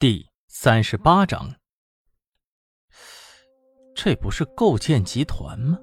[0.00, 1.46] 第三十八章，
[3.94, 5.78] 这不是构建集团吗？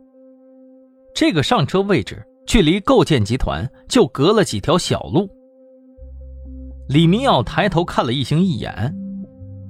[1.13, 5.29] 这个上车位置距离构建集团就隔了几条小路。
[6.89, 8.91] 李明耀抬头看了易星一眼，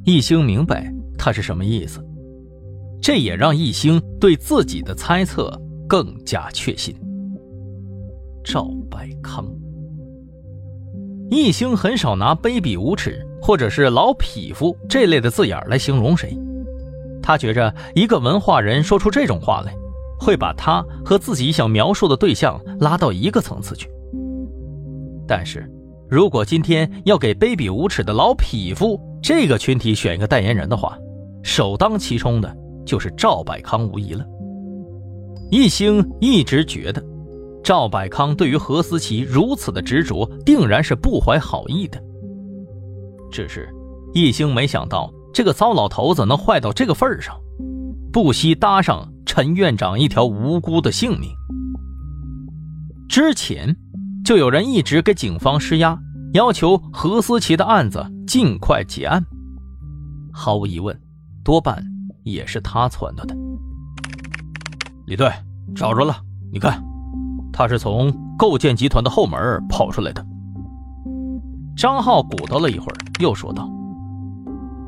[0.05, 2.01] 易星明白他是什么意思，
[3.01, 5.51] 这也让易星对自己的猜测
[5.89, 6.97] 更加确信。
[8.45, 9.45] 赵百康。
[11.29, 16.37] 易星很少拿卑鄙无耻或者是老匹夫这类的字眼来形容谁，
[17.21, 19.73] 他觉着一个文化人说出这种话来，
[20.19, 23.89] 会把他和自己想描述的对象拉到一个层次去。
[25.27, 25.69] 但是，
[26.09, 30.97] 如果今天要给卑鄙无耻的老匹夫这个群体选一个代言人的话，
[31.43, 34.25] 首当其冲的就是赵百康无疑了。
[35.51, 37.03] 易星一直觉得。
[37.63, 42.01] 赵百康对于何思琪如此的执着，定然是不怀好意的。
[43.31, 43.73] 只是
[44.13, 47.35] 一星没想到，这个糟老头子能坏到这个份上，
[48.11, 51.29] 不惜搭上陈院长一条无辜的性命。
[53.09, 53.75] 之前
[54.23, 55.97] 就有人一直给警方施压，
[56.33, 59.23] 要求何思琪的案子尽快结案。
[60.33, 60.99] 毫无疑问，
[61.43, 61.83] 多半
[62.23, 63.35] 也是他撺掇的。
[65.05, 65.31] 李队，
[65.75, 66.17] 找着了，
[66.51, 66.83] 你看。
[67.53, 70.23] 他是从构建集团的后门跑出来的。
[71.75, 73.69] 张浩鼓捣了一会儿，又说道：“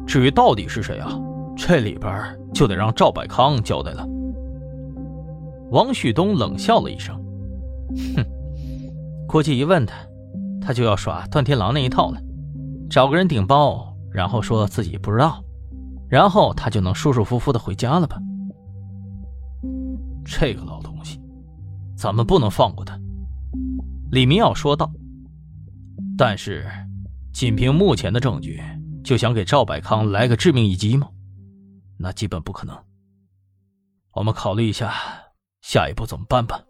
[0.05, 1.11] 至于到底是谁啊，
[1.55, 2.11] 这里边
[2.53, 4.07] 就得让赵百康交代了。”
[5.71, 7.15] 王旭东冷笑了一声
[8.15, 8.25] ：“哼，
[9.27, 9.95] 估计一问他，
[10.61, 12.21] 他就要耍段天狼那一套了，
[12.89, 15.43] 找个人顶包，然后说自己不知道，
[16.07, 18.19] 然后他就能舒舒服服的回家了吧？
[20.25, 21.19] 这个老东西。”
[21.95, 22.97] 咱们不能放过他，
[24.09, 24.89] 李明耀说道。
[26.17, 26.65] 但是，
[27.33, 28.61] 仅凭目前的证据，
[29.03, 31.09] 就想给赵百康来个致命一击吗？
[31.97, 32.85] 那基本不可能。
[34.13, 34.93] 我们考虑一下
[35.61, 36.63] 下一步怎么办吧。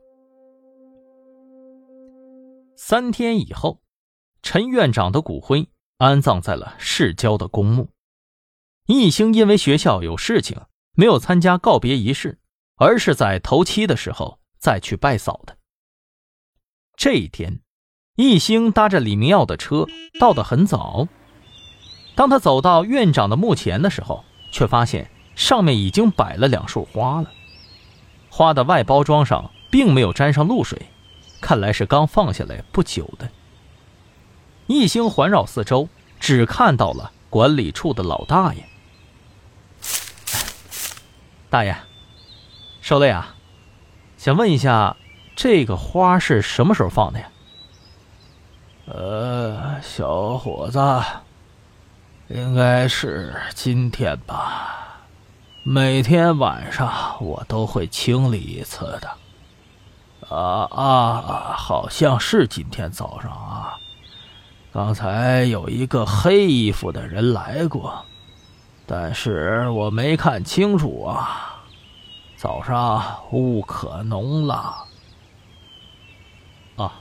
[2.78, 3.82] 三天以后，
[4.42, 7.90] 陈院长的骨灰安葬在了市郊的公墓。
[8.86, 10.60] 易兴因为学校有事情，
[10.94, 12.40] 没有参加告别仪式，
[12.76, 14.40] 而是在头七的时候。
[14.60, 15.58] 再去拜扫的。
[16.98, 17.62] 这一天，
[18.20, 19.88] 一兴搭着李明耀的车
[20.20, 21.08] 到的很早。
[22.16, 27.32] 当他走到院长的墓前的时候，却发现上面已经摆了两束花了。
[28.30, 30.88] 花的外包装上并没有沾上露水，
[31.40, 33.30] 看来是刚放下来不久的。
[34.68, 35.88] 一兴环绕四周，
[36.20, 38.66] 只看到了管理处的老大爷。
[41.50, 41.74] 大爷，
[42.82, 43.38] 受累啊。
[44.18, 44.98] 想问一下，
[45.38, 47.30] 这个花是什么时候放的呀？
[48.92, 50.80] 呃，小伙子，
[52.28, 55.06] 应该是今天吧。
[55.64, 56.92] 每天晚上
[57.22, 60.36] 我都会清理一次的。
[60.36, 63.76] 啊啊，好像是今天早上啊。
[64.74, 68.04] 刚才有一个黑衣服的人来过，
[68.88, 71.64] 但是我没看清楚啊。
[72.36, 74.86] 早上雾可浓了。
[76.78, 76.92] 啊，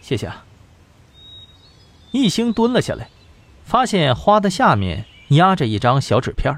[0.00, 0.44] 谢谢啊。
[2.12, 3.08] 一星蹲了下来，
[3.62, 6.52] 发现花的下面压着一张小纸片。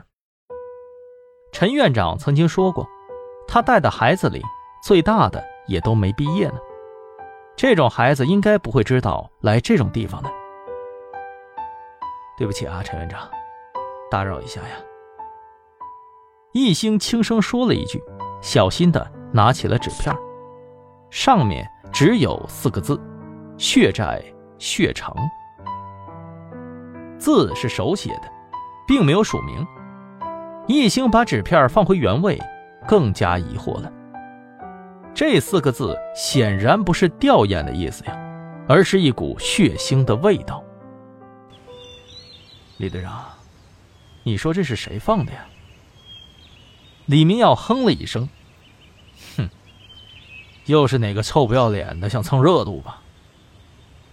[1.53, 2.87] 陈院长曾经说过，
[3.47, 4.41] 他带的孩子里
[4.83, 6.55] 最大的也都没毕业呢。
[7.55, 10.31] 这种孩子应该不会知道来这种地方的。
[12.39, 13.29] 对不起啊，陈院长，
[14.11, 14.77] 打扰一下呀。
[16.53, 18.03] 一星轻声说了一句，
[18.41, 20.17] 小心的拿起了纸片，
[21.11, 22.99] 上面只有四个字
[23.59, 24.23] ：“血债
[24.59, 25.15] 血偿”。
[27.23, 28.23] 字是手写的，
[28.85, 29.65] 并没有署名。
[30.67, 32.37] 易星把纸片放回原位，
[32.89, 33.93] 更加疑惑了。
[35.15, 38.19] 这四个字显然不是吊唁的意思呀，
[38.69, 40.65] 而是一股血腥的味道。
[42.79, 43.25] 李队长，
[44.25, 45.45] 你说这是谁放的呀？
[47.07, 48.29] 李明耀哼了一声
[49.39, 49.49] ：“哼，
[50.67, 53.01] 又是哪个臭不要脸的想蹭热度吧？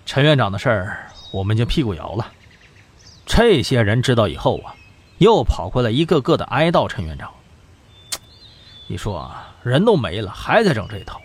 [0.06, 2.32] 陈院长的事儿我们已经屁股摇了，
[3.30, 4.76] 这些人知道以后啊，
[5.20, 7.32] 又跑过来一个个的哀悼陈院长。
[8.88, 11.22] 你说啊，人都没了，还在整这套，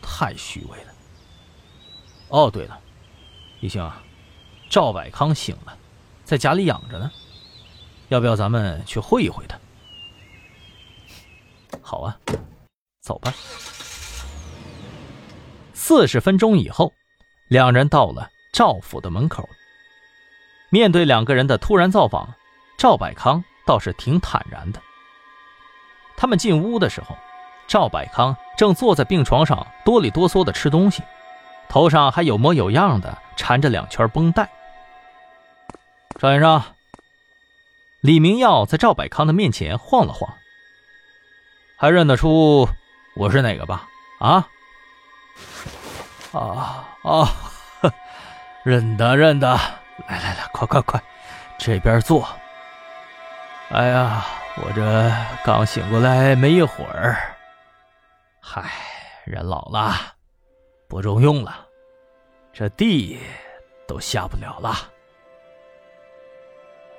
[0.00, 0.92] 太虚伪了。
[2.28, 2.78] 哦，对了，
[3.58, 4.00] 一兴啊，
[4.70, 5.76] 赵百康醒了，
[6.24, 7.10] 在家里养着呢，
[8.08, 9.58] 要不要咱们去会一会他？”
[11.82, 12.16] 好啊，
[13.02, 13.34] 走吧。
[15.74, 16.92] 四十分钟以后，
[17.48, 19.46] 两人到了赵府的门口。
[20.70, 22.34] 面对两个人的突然造访，
[22.78, 24.80] 赵百康倒是挺坦然的。
[26.16, 27.16] 他们进屋的时候，
[27.66, 31.02] 赵百康正坐在病床上哆里哆嗦的吃东西，
[31.68, 34.48] 头上还有模有样的缠着两圈绷带。
[36.18, 36.62] 赵先生，
[38.00, 40.34] 李明耀在赵百康的面前晃了晃，
[41.76, 42.68] 还认得出
[43.14, 43.88] 我是哪个吧？
[44.18, 44.46] 啊？
[46.32, 47.28] 啊啊，
[48.62, 49.58] 认得认得，
[50.08, 51.00] 来来来，快快快，
[51.58, 52.28] 这边坐。
[53.70, 54.24] 哎呀，
[54.56, 55.12] 我这
[55.44, 57.16] 刚醒过来没一会儿，
[58.40, 58.64] 嗨，
[59.24, 59.94] 人老了，
[60.88, 61.66] 不中用了，
[62.52, 63.20] 这地
[63.86, 64.74] 都下不了了。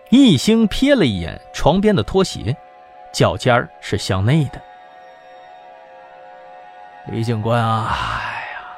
[0.09, 2.55] 一星瞥了一眼床边的拖鞋，
[3.13, 4.61] 脚尖是向内的。
[7.07, 8.77] 李警官啊，哎呀，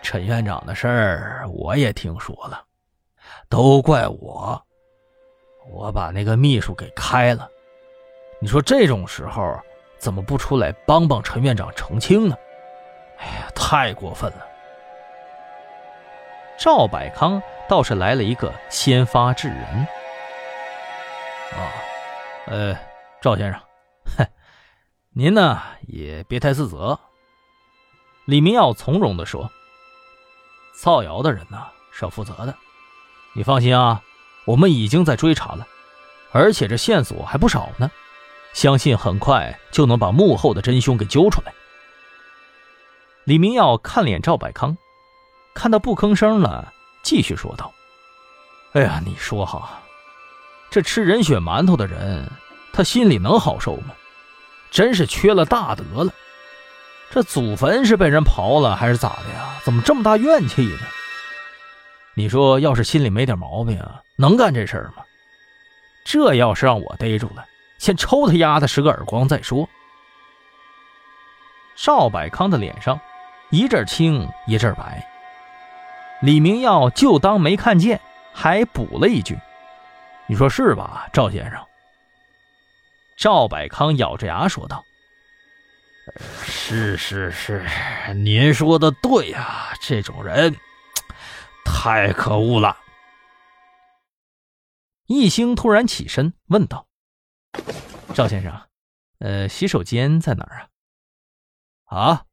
[0.00, 2.64] 陈院长的事儿我也听说了，
[3.48, 4.62] 都怪我，
[5.70, 7.48] 我把那个秘书给开了。
[8.40, 9.58] 你说这种时候
[9.98, 12.36] 怎么不出来帮帮陈院长澄清呢？
[13.18, 14.46] 哎呀，太过分了！
[16.56, 19.58] 赵百康倒是来了一个先发制人。
[21.50, 21.72] 啊，
[22.46, 22.76] 呃，
[23.20, 23.60] 赵先生，
[24.16, 24.26] 哼，
[25.10, 26.98] 您呢也别太自责。
[28.26, 29.50] 李明耀从容地说
[30.80, 32.54] ：“造谣的人呢是要负责的，
[33.34, 34.02] 你放心啊，
[34.44, 35.66] 我们已经在追查了，
[36.32, 37.90] 而且这线索还不少呢，
[38.52, 41.52] 相信很快就能把幕后的真凶给揪出来。”
[43.24, 44.76] 李明耀看脸赵百康，
[45.54, 46.72] 看他不吭声了，
[47.02, 47.72] 继续说道
[48.72, 49.80] ：“哎呀，你说哈。”
[50.70, 52.30] 这吃人血馒头的人，
[52.72, 53.94] 他心里能好受吗？
[54.70, 56.12] 真是缺了大德了。
[57.10, 59.58] 这祖坟是被人刨了还是咋的呀？
[59.64, 60.80] 怎么这么大怨气呢？
[62.18, 65.04] 你说，要是心里没点毛病啊，能干这事儿吗？
[66.04, 67.46] 这要是让我逮住了，
[67.78, 69.68] 先抽他丫的十个耳光再说。
[71.76, 73.00] 赵百康的脸上
[73.50, 75.08] 一阵青一阵白，
[76.20, 78.00] 李明耀就当没看见，
[78.32, 79.38] 还补了一句。
[80.26, 81.64] 你说是吧，赵先生？
[83.16, 84.84] 赵百康咬着牙说道
[86.42, 87.64] ：“是是是，
[88.16, 90.56] 您说的对呀，这种人
[91.80, 92.76] 太可恶了。”
[95.06, 96.88] 易兴突然起身问道
[98.12, 98.60] ：“赵先生，
[99.20, 100.68] 呃，洗手间在哪儿
[101.84, 102.24] 啊？”“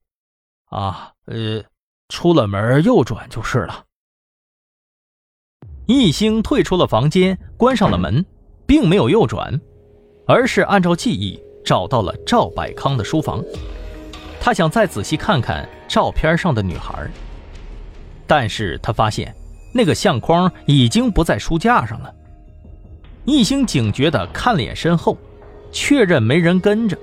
[0.65, 1.63] 啊，啊，呃，
[2.09, 3.85] 出了门右转就是了。”
[5.85, 8.25] 易兴退出了房间，关上了门，
[8.65, 9.61] 并没有右转，
[10.27, 13.43] 而是按照记忆找到了赵百康的书房。
[14.41, 17.07] 他想再仔细看看照片上的女孩，
[18.27, 19.33] 但是他发现
[19.73, 22.13] 那个相框已经不在书架上了。
[23.25, 25.17] 一星警觉地看了眼身后，
[25.71, 26.97] 确认没人跟着，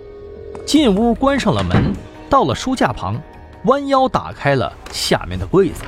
[0.65, 1.93] 进屋关上了门，
[2.31, 3.21] 到了书架旁，
[3.65, 5.83] 弯腰打开了下面的柜子。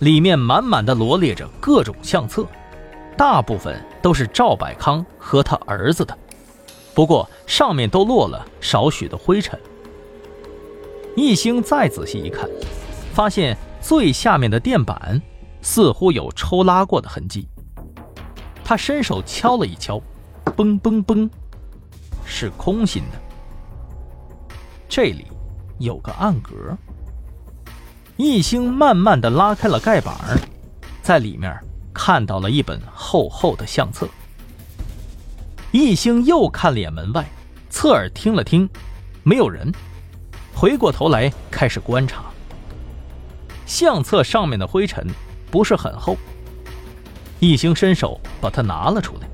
[0.00, 2.46] 里面满满的罗列着各种相册，
[3.16, 6.16] 大部分都是赵百康和他儿子的，
[6.94, 9.58] 不过上面都落了少许的灰尘。
[11.16, 12.48] 一星再仔细一看，
[13.12, 15.20] 发现最下面的垫板
[15.62, 17.48] 似乎有抽拉过的痕迹。
[18.64, 20.00] 他伸手敲了一敲，
[20.56, 21.28] 嘣嘣嘣，
[22.24, 23.18] 是空心的。
[24.88, 25.26] 这里
[25.78, 26.76] 有个暗格。
[28.16, 30.14] 易兴慢慢的拉开了盖板，
[31.02, 31.56] 在里面
[31.94, 34.08] 看到了一本厚厚的相册。
[35.70, 37.26] 易兴又看了眼门外，
[37.70, 38.68] 侧耳听了听，
[39.22, 39.72] 没有人，
[40.54, 42.24] 回过头来开始观察。
[43.68, 45.06] 相册上面的灰尘
[45.50, 46.16] 不是很厚，
[47.38, 49.28] 易兴伸手把它拿了出来，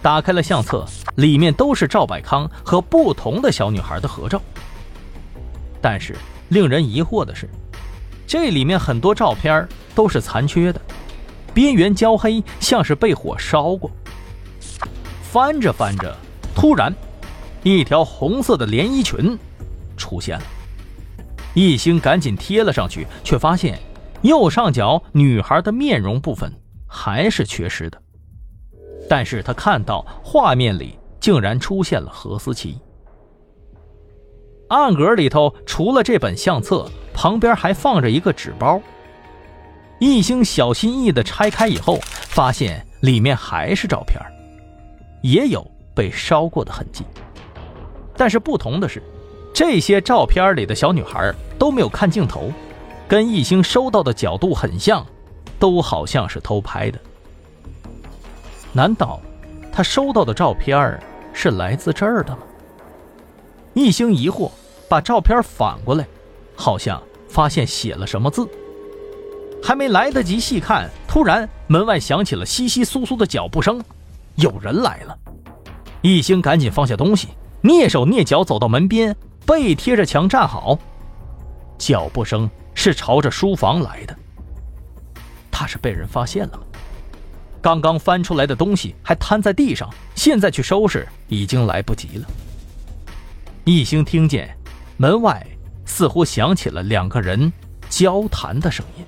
[0.00, 4.40] 打开了相册，里面都是赵百康和不同的小女孩的合照。
[5.82, 6.16] 但是
[6.50, 7.50] 令人疑惑的是。
[8.24, 10.80] 这里面很多照片都是残缺的，
[11.52, 13.90] 边缘焦黑，像是被火烧过。
[15.22, 16.16] 翻着翻着，
[16.54, 16.94] 突然，
[17.64, 19.36] 一条红色的连衣裙
[19.96, 20.44] 出现了。
[21.56, 23.76] 易兴赶紧贴了上去，却发现
[24.22, 26.48] 右上角女孩的面容部分
[26.86, 28.00] 还是缺失的。
[29.08, 32.78] 但是他看到画面里竟然出现了何思琪。
[34.68, 36.88] 暗格里头除了这本相册。
[37.18, 38.78] 旁边还放着一个纸包，
[39.98, 41.98] 易兴小心翼翼地拆开以后，
[42.28, 44.20] 发现里面还是照片，
[45.22, 47.06] 也有被烧过的痕迹。
[48.14, 49.02] 但是不同的是，
[49.56, 52.52] 这些照片里的小女孩都没有看镜头，
[53.08, 55.02] 跟艺兴收到的角度很像，
[55.58, 57.00] 都好像是偷拍的。
[58.74, 59.18] 难道
[59.72, 61.00] 他收到的照片
[61.32, 62.40] 是来自这儿的吗？
[63.72, 64.50] 一星疑惑，
[64.90, 66.06] 把照片反过来，
[66.54, 68.46] 好像发现写了什么字。
[69.62, 73.82] 还没来得及细看，突然门外响起了窸窸窣窣的脚步声，
[74.34, 75.16] 有人来了。
[76.02, 77.28] 一星赶紧放下东西，
[77.62, 80.78] 蹑手蹑脚走到门边，背贴着墙站好。
[81.78, 84.16] 脚步声是朝着书房来的。
[85.50, 86.64] 他是被人发现了吗？
[87.62, 92.26] 刚刚翻出来的东西还摊在地上，现在去收拾已经来不及了。
[93.64, 94.56] 一星听见
[94.96, 95.44] 门外
[95.84, 97.52] 似乎响起了两个人
[97.88, 99.04] 交谈的声音。